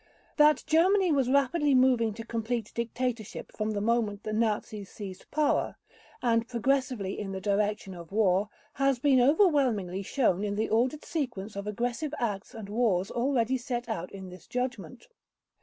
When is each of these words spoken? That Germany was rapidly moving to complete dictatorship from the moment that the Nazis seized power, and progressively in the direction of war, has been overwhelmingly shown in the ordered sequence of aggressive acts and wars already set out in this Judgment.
That 0.37 0.63
Germany 0.65 1.11
was 1.11 1.29
rapidly 1.29 1.75
moving 1.75 2.11
to 2.15 2.25
complete 2.25 2.71
dictatorship 2.73 3.51
from 3.55 3.69
the 3.69 3.81
moment 3.81 4.23
that 4.23 4.31
the 4.33 4.39
Nazis 4.39 4.89
seized 4.89 5.29
power, 5.29 5.75
and 6.23 6.47
progressively 6.47 7.19
in 7.19 7.33
the 7.33 7.39
direction 7.39 7.93
of 7.93 8.11
war, 8.11 8.49
has 8.73 8.97
been 8.97 9.21
overwhelmingly 9.21 10.01
shown 10.01 10.43
in 10.43 10.55
the 10.55 10.69
ordered 10.69 11.05
sequence 11.05 11.55
of 11.55 11.67
aggressive 11.67 12.15
acts 12.17 12.55
and 12.55 12.67
wars 12.67 13.11
already 13.11 13.59
set 13.59 13.87
out 13.87 14.11
in 14.11 14.29
this 14.29 14.47
Judgment. 14.47 15.07